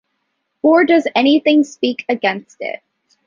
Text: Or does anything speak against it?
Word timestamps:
Or 0.63 0.83
does 0.83 1.05
anything 1.13 1.63
speak 1.63 2.05
against 2.09 2.57
it? 2.59 2.81